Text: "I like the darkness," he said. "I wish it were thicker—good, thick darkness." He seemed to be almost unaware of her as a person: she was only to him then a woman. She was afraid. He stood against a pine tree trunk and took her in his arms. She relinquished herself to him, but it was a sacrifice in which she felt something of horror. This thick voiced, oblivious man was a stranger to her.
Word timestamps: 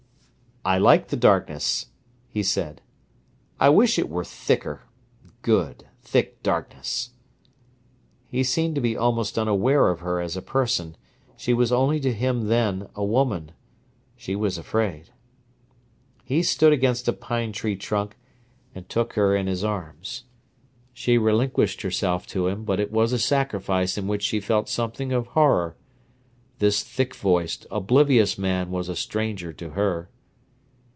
"I 0.63 0.77
like 0.77 1.07
the 1.07 1.17
darkness," 1.17 1.87
he 2.27 2.43
said. 2.43 2.83
"I 3.59 3.69
wish 3.69 3.97
it 3.97 4.09
were 4.09 4.23
thicker—good, 4.23 5.85
thick 6.03 6.43
darkness." 6.43 7.09
He 8.27 8.43
seemed 8.43 8.75
to 8.75 8.81
be 8.81 8.95
almost 8.95 9.39
unaware 9.39 9.89
of 9.89 10.01
her 10.01 10.21
as 10.21 10.37
a 10.37 10.41
person: 10.43 10.95
she 11.35 11.51
was 11.51 11.71
only 11.71 11.99
to 12.01 12.13
him 12.13 12.45
then 12.45 12.89
a 12.93 13.03
woman. 13.03 13.53
She 14.15 14.35
was 14.35 14.59
afraid. 14.59 15.09
He 16.23 16.43
stood 16.43 16.73
against 16.73 17.07
a 17.07 17.13
pine 17.13 17.53
tree 17.53 17.75
trunk 17.75 18.15
and 18.75 18.87
took 18.87 19.13
her 19.13 19.35
in 19.35 19.47
his 19.47 19.63
arms. 19.63 20.25
She 20.93 21.17
relinquished 21.17 21.81
herself 21.81 22.27
to 22.27 22.45
him, 22.45 22.65
but 22.65 22.79
it 22.79 22.91
was 22.91 23.13
a 23.13 23.17
sacrifice 23.17 23.97
in 23.97 24.05
which 24.05 24.21
she 24.21 24.39
felt 24.39 24.69
something 24.69 25.11
of 25.11 25.25
horror. 25.25 25.75
This 26.59 26.83
thick 26.83 27.15
voiced, 27.15 27.65
oblivious 27.71 28.37
man 28.37 28.69
was 28.69 28.89
a 28.89 28.95
stranger 28.95 29.51
to 29.53 29.71
her. 29.71 30.11